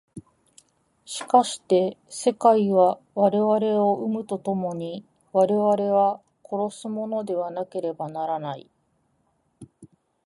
[1.05, 8.67] しかして世界は我々を生むと共に我々を殺すものでなければならない。